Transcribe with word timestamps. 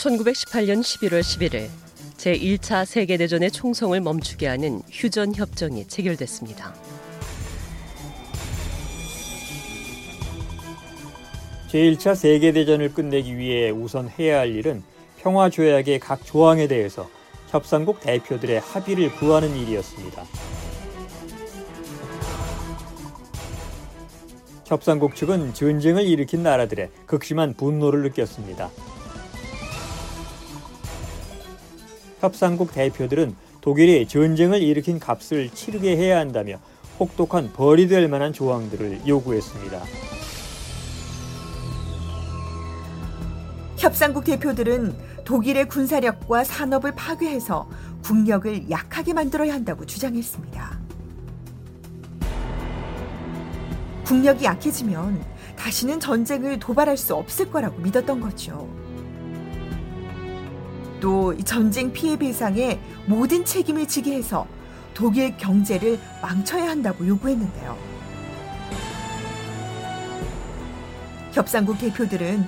(1918년 0.00 0.80
11월 0.80 1.20
11일) 1.20 1.68
제1차 2.16 2.86
세계대전의 2.86 3.50
총성을 3.50 4.00
멈추게 4.00 4.46
하는 4.46 4.80
휴전 4.90 5.34
협정이 5.34 5.88
체결됐습니다. 5.88 6.74
제1차 11.68 12.14
세계대전을 12.14 12.94
끝내기 12.94 13.36
위해 13.36 13.68
우선 13.68 14.08
해야 14.18 14.38
할 14.38 14.54
일은 14.54 14.82
평화조약의 15.18 16.00
각 16.00 16.24
조항에 16.24 16.66
대해서 16.66 17.08
협상국 17.50 18.00
대표들의 18.00 18.58
합의를 18.60 19.12
구하는 19.16 19.54
일이었습니다. 19.54 20.24
협상국 24.64 25.14
측은 25.14 25.52
전쟁을 25.52 26.06
일으킨 26.06 26.42
나라들의 26.42 26.88
극심한 27.04 27.52
분노를 27.52 28.02
느꼈습니다. 28.02 28.70
협상국 32.20 32.72
대표들은 32.72 33.34
독일이 33.62 34.06
전쟁을 34.06 34.62
일으킨 34.62 34.98
값을 34.98 35.50
치르게 35.50 35.96
해야 35.96 36.18
한다며 36.18 36.58
혹독한 36.98 37.52
벌이 37.52 37.88
될 37.88 38.08
만한 38.08 38.32
조항들을 38.32 39.02
요구했습니다. 39.06 39.80
협상국 43.78 44.24
대표들은 44.24 44.94
독일의 45.24 45.68
군사력과 45.68 46.44
산업을 46.44 46.94
파괴해서 46.94 47.68
국력을 48.02 48.70
약하게 48.70 49.14
만들어야 49.14 49.54
한다고 49.54 49.86
주장했습니다. 49.86 50.78
국력이 54.04 54.44
약해지면 54.44 55.24
다시는 55.56 56.00
전쟁을 56.00 56.58
도발할 56.58 56.96
수 56.96 57.14
없을 57.14 57.50
거라고 57.50 57.78
믿었던 57.80 58.20
거죠. 58.20 58.68
또 61.00 61.36
전쟁 61.44 61.92
피해 61.92 62.16
배상에 62.16 62.78
모든 63.06 63.44
책임을 63.44 63.88
지게 63.88 64.14
해서 64.14 64.46
독일 64.94 65.36
경제를 65.36 65.98
망쳐야 66.20 66.68
한다고 66.68 67.06
요구했는데요. 67.06 67.76
협상국 71.32 71.78
대표들은 71.78 72.46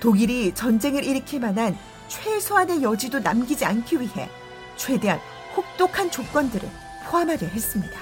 독일이 0.00 0.52
전쟁을 0.52 1.04
일으킬 1.04 1.40
만한 1.40 1.76
최소한의 2.08 2.82
여지도 2.82 3.20
남기지 3.20 3.64
않기 3.64 4.00
위해 4.00 4.28
최대한 4.76 5.20
혹독한 5.56 6.10
조건들을 6.10 6.68
포함하려 7.06 7.46
했습니다. 7.46 8.00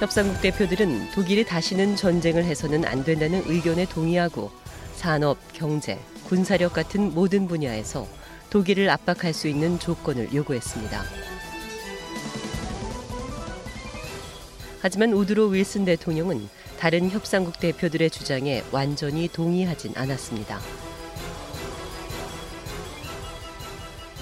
협상국 0.00 0.40
대표들은 0.40 1.12
독일이 1.12 1.44
다시는 1.44 1.94
전쟁을 1.94 2.44
해서는 2.44 2.84
안 2.84 3.04
된다는 3.04 3.42
의견에 3.46 3.86
동의하고 3.86 4.50
산업, 4.94 5.38
경제, 5.52 5.98
군사력 6.24 6.72
같은 6.72 7.14
모든 7.14 7.46
분야에서 7.48 8.06
독일을 8.50 8.90
압박할 8.90 9.32
수 9.32 9.48
있는 9.48 9.78
조건을 9.78 10.32
요구했습니다. 10.34 11.02
하지만 14.80 15.12
우드로 15.12 15.46
윌슨 15.46 15.84
대통령은 15.84 16.48
다른 16.78 17.08
협상국 17.08 17.60
대표들의 17.60 18.10
주장에 18.10 18.64
완전히 18.72 19.28
동의하진 19.28 19.92
않았습니다. 19.94 20.58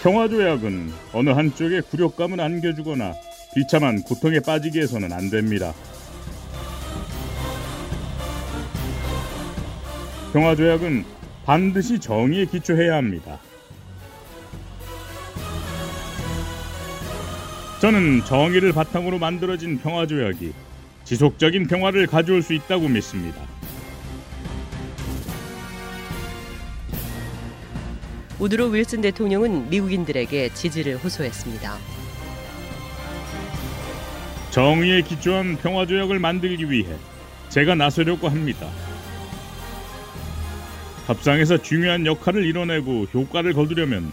평화조약은 0.03 0.93
어느 1.13 1.31
한쪽에 1.31 1.81
굴욕감을 1.81 2.41
안겨주거나 2.41 3.15
비참한 3.55 4.03
고통에 4.03 4.41
빠지게 4.41 4.81
해서는 4.83 5.13
안 5.13 5.31
됩니다. 5.31 5.75
평화조약은 10.33 11.05
반드시 11.45 11.99
정의에 11.99 12.45
기초해야 12.45 12.97
합니다. 12.97 13.41
저는 17.81 18.25
정의를 18.25 18.73
바탕으로 18.73 19.19
만들어진 19.19 19.79
평화조약이 19.79 20.53
지속적인 21.05 21.67
평화를 21.67 22.07
가져올 22.07 22.43
수 22.43 22.55
있다고 22.55 22.89
믿습니다. 22.89 23.41
우드로 28.39 28.67
윌슨 28.69 29.01
대통령은 29.01 29.69
미국인들에게 29.69 30.55
지지를 30.55 30.97
호소했습니다. 30.97 31.77
정의에 34.51 35.03
기초한 35.03 35.57
평화조약을 35.57 36.19
만들기 36.19 36.71
위해 36.71 36.87
제가 37.49 37.75
나서려고 37.75 38.29
합니다. 38.29 38.69
협상에서 41.11 41.59
중요한 41.59 42.07
역할을 42.07 42.47
이뤄내고 42.47 43.07
효과를 43.13 43.53
거두려면 43.53 44.13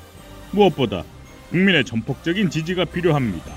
무엇보다 0.49 1.03
국민의 1.51 1.85
전폭적인 1.85 2.49
지지가 2.49 2.85
필요합니다. 2.85 3.53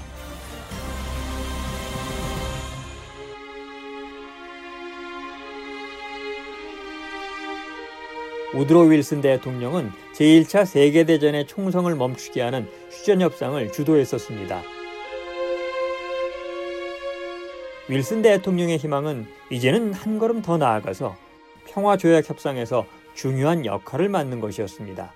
우드로 8.53 8.81
윌슨 8.83 9.23
대통령은 9.23 9.91
제1차 10.12 10.67
세계대전의 10.67 11.47
총성을 11.47 11.95
멈추게 11.95 12.43
하는 12.43 12.69
휴전협상을 12.91 13.72
주도했었습니다. 13.72 14.62
윌슨 17.89 18.21
대통령의 18.21 18.77
희망은 18.77 19.27
이제는 19.51 19.95
한 19.95 20.19
걸음 20.19 20.43
더 20.43 20.59
나아가서 20.59 21.17
평화조약 21.69 22.28
협상에서 22.28 22.84
중요한 23.21 23.67
역할을 23.67 24.09
맡는 24.09 24.41
것이었습니다. 24.41 25.13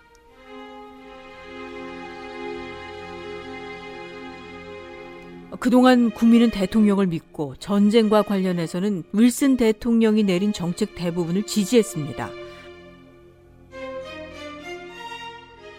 그동안 5.58 6.10
국민은 6.10 6.50
대통령을 6.50 7.06
믿고 7.06 7.54
전쟁과 7.56 8.20
관련해서는 8.20 9.04
윌슨 9.14 9.56
대통령이 9.56 10.22
내린 10.22 10.52
정책 10.52 10.94
대부분을 10.94 11.44
지지했습니다. 11.44 12.28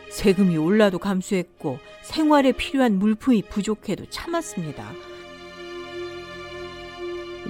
세금이 0.09 0.57
올라도 0.57 0.97
감수했고 0.97 1.77
생활에 2.01 2.53
필요한 2.53 2.97
물품이 2.97 3.43
부족해도 3.51 4.09
참았습니다. 4.09 4.93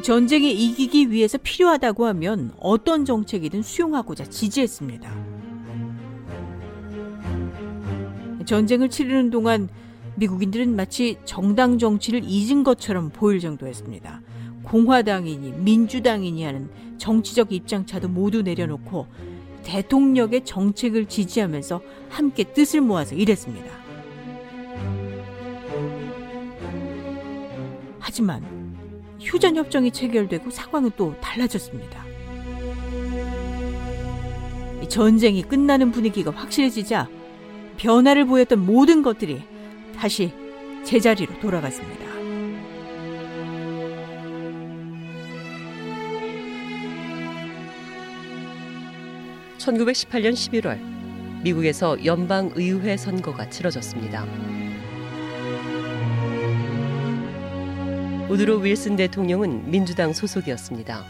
전쟁에 0.03 0.50
이기기 0.51 1.11
위해서 1.11 1.38
필요하다고 1.41 2.06
하면 2.06 2.53
어떤 2.59 3.06
정책이든 3.06 3.61
수용하고자 3.63 4.25
지지했습니다. 4.25 5.09
전쟁을 8.45 8.89
치르는 8.89 9.31
동안 9.31 9.69
미국인들은 10.15 10.75
마치 10.75 11.18
정당 11.25 11.77
정치를 11.77 12.21
잊은 12.24 12.63
것처럼 12.63 13.09
보일 13.09 13.39
정도였습니다. 13.39 14.21
공화당이니 14.63 15.53
민주당이니 15.53 16.44
하는 16.44 16.69
정치적 16.97 17.51
입장차도 17.51 18.07
모두 18.07 18.42
내려놓고 18.42 19.07
대통령의 19.63 20.45
정책을 20.45 21.07
지지하면서 21.07 21.81
함께 22.09 22.44
뜻을 22.44 22.81
모아서 22.81 23.15
일했습니다. 23.15 23.65
하지만 28.00 28.55
휴전 29.25 29.56
협정이 29.57 29.92
체결되고 29.92 30.51
상황은 30.51 30.92
또 30.95 31.19
달라졌습니다. 31.19 32.06
전쟁이 34.88 35.42
끝나는 35.42 35.92
분위기가 35.92 36.31
확실해지자 36.31 37.10
변화를 37.77 38.25
보였던 38.25 38.63
모든 38.66 39.01
것들이 39.01 39.42
다시 39.98 40.31
제자리로 40.86 41.39
돌아갔습니다. 41.39 42.06
(1918년 49.57 50.33
11월) 50.33 50.80
미국에서 51.42 52.06
연방 52.06 52.51
의회 52.56 52.95
선거가 52.95 53.50
치러졌습니다. 53.50 54.25
우드로 58.27 58.57
윌슨 58.57 58.95
대통령은 58.95 59.69
민주당 59.69 60.12
소속이었습니다. 60.12 61.06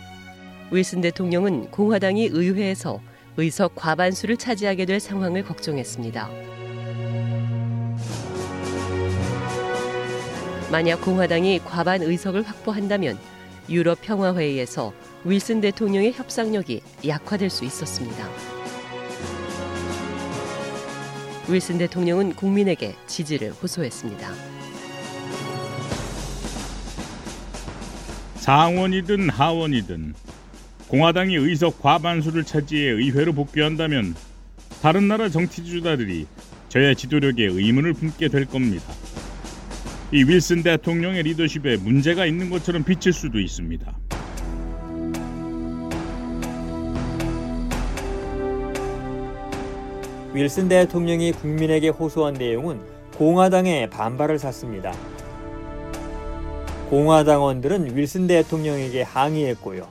윌슨 0.72 1.00
대통령은 1.00 1.72
공화당이 1.72 2.26
의회에서 2.26 3.00
의석 3.38 3.74
과반수를 3.76 4.36
차지하게 4.36 4.86
될 4.86 5.00
상황을 5.00 5.44
걱정했습니다. 5.44 6.30
만약 10.70 11.02
공화당이 11.02 11.60
과반 11.60 12.02
의석을 12.02 12.42
확보한다면 12.42 13.18
유럽 13.70 14.02
평화회의에서 14.02 14.92
윌슨 15.24 15.62
대통령의 15.62 16.12
협상력이 16.12 16.82
약화될 17.08 17.50
수 17.50 17.64
있었습니다. 17.64 18.28
윌슨 21.48 21.78
대통령은 21.78 22.36
국민에게 22.36 22.94
지지를 23.08 23.52
호소했습니다. 23.52 24.65
상원이든 28.46 29.32
하원이든 29.32 30.14
공화당이 30.88 31.36
의석 31.36 31.82
과반수를 31.82 32.44
차지해 32.44 32.92
의회로 32.92 33.34
복귀한다면 33.34 34.14
다른 34.84 35.08
나라 35.08 35.30
정치 35.30 35.66
주자들이 35.66 36.28
저의 36.70 36.96
지도력에 36.96 37.44
의문을 37.44 37.94
품게 37.94 38.28
될 38.28 38.46
겁니다. 38.46 38.86
이 40.12 40.24
윌슨 40.24 40.62
대통령의 40.62 41.24
리더십에 41.24 41.78
문제가 41.78 42.28
있는 42.28 42.52
것처럼 42.52 42.84
비칠 42.84 43.14
수도 43.14 43.40
있습니다. 43.40 43.98
윌슨 50.36 50.68
대통령이 50.68 51.32
국민에게 51.32 51.90
호소한 51.90 52.36
내용은 52.36 52.80
공화당의 53.16 53.90
반발을 53.90 54.38
샀습니다. 54.38 54.94
공화당원들은 56.96 57.98
윌슨 57.98 58.26
대통령에게 58.26 59.02
항의했고요. 59.02 59.86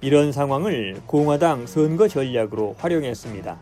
이런 0.00 0.30
상황을 0.30 1.00
공화당 1.04 1.66
선거 1.66 2.06
전략으로 2.06 2.76
활용했습니다. 2.78 3.58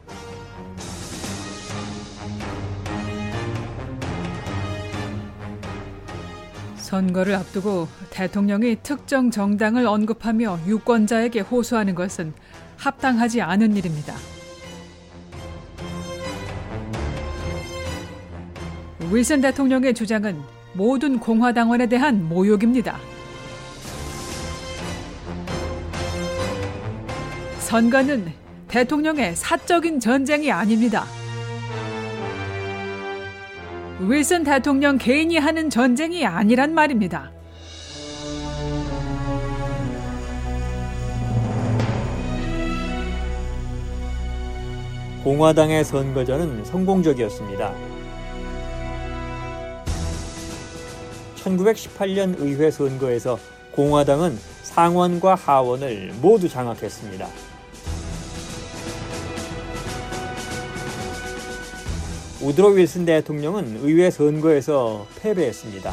선거를 6.77 7.35
앞두고 7.37 7.89
대통령이 8.11 8.77
특정 8.83 9.31
정당을 9.31 9.87
언급하며 9.87 10.59
유권자에게 10.67 11.41
호소하는 11.41 11.95
것은 11.95 12.35
합당하지 12.77 13.41
않은 13.41 13.75
일입니다. 13.75 14.15
윌슨 19.11 19.41
대통령의 19.41 19.95
주장은 19.95 20.62
모든 20.75 21.19
공화당원에 21.19 21.87
대한 21.87 22.29
모욕입니다. 22.29 22.99
선거는 27.59 28.33
대통령의 28.69 29.37
사적인 29.37 30.01
전쟁이 30.01 30.51
아닙니다. 30.51 31.05
윌슨 34.01 34.43
대통령 34.45 34.99
개인이 34.99 35.37
하는 35.39 35.71
전쟁이 35.71 36.27
아니란 36.27 36.75
말입니다. 36.75 37.31
공화당의 45.23 45.85
선거전은 45.85 46.65
성공적이었습니다. 46.65 47.73
1918년 51.45 52.37
의회 52.39 52.71
선거에서 52.71 53.39
공화당은 53.73 54.39
상원과 54.63 55.35
하원을 55.35 56.13
모두 56.21 56.49
장악했습니다. 56.49 57.29
우드로 62.43 62.69
윌슨 62.71 63.05
대통령은 63.05 63.81
의회 63.83 64.11
선거에서 64.11 65.07
패배했습니다. 65.21 65.93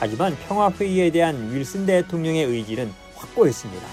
하지만 0.00 0.36
평화회의에 0.46 1.10
대한 1.10 1.52
윌슨 1.52 1.86
대통령의 1.86 2.44
의지는 2.44 2.92
확고했습니다. 3.14 3.86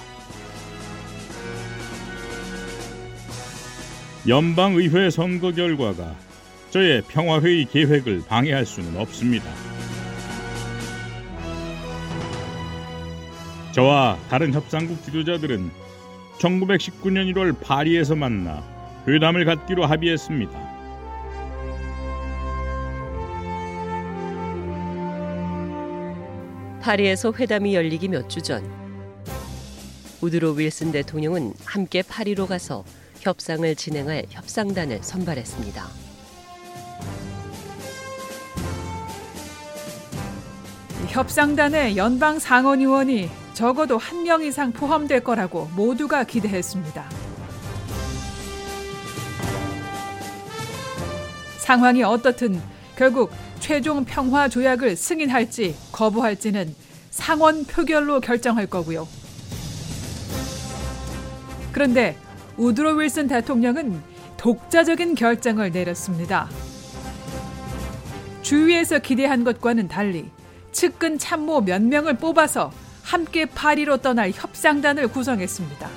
연방의회 4.27 5.11
선거 5.11 5.51
결과가 5.51 6.15
저의 6.75 7.01
평화회의 7.03 7.63
계획을 7.71 8.23
방해할 8.27 8.65
수는 8.65 8.97
없습니다. 8.99 9.49
저와 13.71 14.19
다른 14.29 14.53
협상국 14.53 15.01
지도자들은 15.05 15.71
1919년 16.37 17.33
1월 17.33 17.57
파리에서 17.61 18.15
만나 18.17 18.61
회담을 19.07 19.45
갖기로 19.45 19.85
합의했습니다. 19.85 20.51
파리에서 26.81 27.31
회담이 27.31 27.73
열리기 27.73 28.09
몇 28.09 28.27
주 28.27 28.41
전, 28.41 28.69
우드로 30.19 30.51
윌슨 30.51 30.91
대통령은 30.91 31.53
함께 31.63 32.01
파리로 32.01 32.47
가서 32.47 32.83
협상을 33.21 33.73
진행할 33.75 34.25
협상단을 34.29 35.03
선발했습니다. 35.03 36.04
협상단에 41.07 41.95
연방 41.95 42.39
상원 42.39 42.79
의원이 42.79 43.29
적어도 43.53 43.97
한 43.97 44.23
명 44.23 44.43
이상 44.43 44.71
포함될 44.71 45.23
거라고 45.23 45.69
모두가 45.75 46.23
기대했습니다. 46.23 47.05
상황이 51.59 52.01
어떻든 52.03 52.59
결국 52.95 53.31
최종 53.59 54.03
평화 54.03 54.47
조약을 54.49 54.95
승인할지 54.95 55.75
거부할지는 55.91 56.73
상원 57.11 57.65
표결로 57.65 58.19
결정할 58.19 58.65
거고요. 58.65 59.07
그런데 61.71 62.17
우드로 62.57 62.93
윌슨 62.93 63.27
대통령은 63.27 64.01
독자적인 64.37 65.13
결정을 65.15 65.71
내렸습니다. 65.71 66.49
주위에서 68.41 68.99
기대한 68.99 69.43
것과는 69.43 69.87
달리 69.87 70.29
측근 70.75 71.17
참모 71.17 71.61
몇 71.61 71.81
명을 71.81 72.15
뽑아서 72.17 72.69
함께 73.01 73.45
파리로 73.45 73.97
떠날 73.97 74.31
협상단을 74.31 75.07
구성했습니다. 75.07 75.89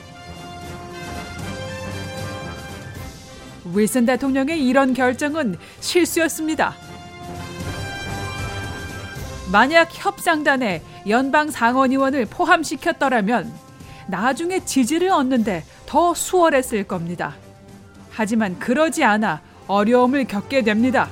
윌슨 3.75 4.07
대통령의 4.07 4.65
이런 4.65 4.95
결정은 4.95 5.57
실수였습니다. 5.81 6.75
만약 9.51 9.89
협상단에 9.91 10.81
연방 11.09 11.51
상원의원을 11.51 12.27
포함시켰더라면 12.27 13.53
나중에 14.07 14.65
지지를 14.65 15.11
얻는데 15.11 15.65
더 15.87 16.15
수월했을 16.15 16.85
겁니다. 16.85 17.35
하지만 18.11 18.57
그러지 18.61 19.03
않아 19.03 19.41
어려움을 19.67 20.27
겪게 20.27 20.63
됩니다. 20.63 21.09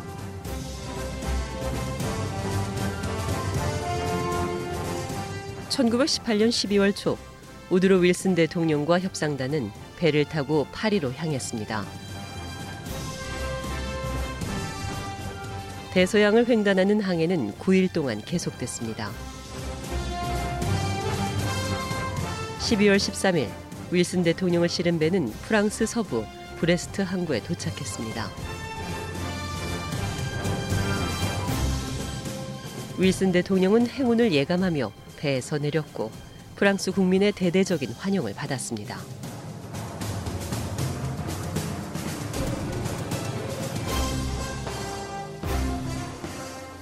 1918년 5.77 6.49
12월 6.49 6.97
초 6.97 7.19
우드로 7.69 7.99
윌슨 7.99 8.35
대통령과 8.35 8.99
협상단은 8.99 9.71
배를 9.99 10.25
타고 10.25 10.67
파리로 10.73 11.13
향했습니다. 11.13 11.85
대서양을 15.93 16.49
횡단하는 16.49 17.01
항해는 17.01 17.53
9일 17.59 17.93
동안 17.93 18.23
계속됐습니다. 18.23 19.11
12월 22.61 22.97
13일 22.97 23.49
윌슨 23.91 24.23
대통령을 24.23 24.71
실은 24.71 24.99
배는 24.99 25.31
프랑스 25.43 25.85
서부 25.85 26.25
브레스트 26.59 27.03
항구에 27.03 27.43
도착했습니다. 27.43 28.31
윌슨 32.99 33.31
대통령은 33.31 33.87
행운을 33.87 34.33
예감하며 34.33 35.06
배에서 35.17 35.59
내렸고 35.59 36.11
프랑스 36.55 36.93
국민의 36.93 37.33
대대적인 37.33 37.91
환영을 37.93 38.35
받았습니다. 38.35 38.99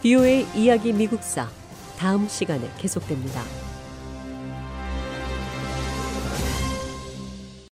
비오의 0.03 0.47
이야기 0.55 0.93
미국사 0.93 1.49
다음 1.99 2.29
시간에 2.29 2.71
계속됩니다. 2.76 3.63